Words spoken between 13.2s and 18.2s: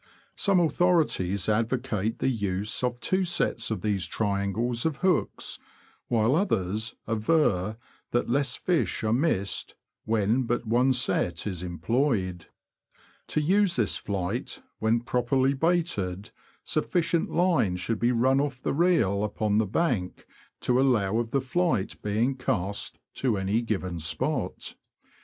To use this flight, when properly baited, sufficient line should be